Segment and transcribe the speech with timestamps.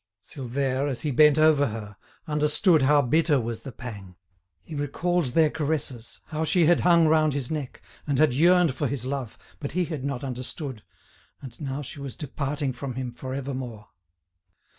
[0.23, 1.95] Silvère, as he bent over her,
[2.25, 4.15] understood how bitter was the pang.
[4.63, 8.87] He recalled their caresses, how she had hung round his neck, and had yearned for
[8.87, 10.81] his love, but he had not understood,
[11.39, 13.89] and now she was departing from him for evermore.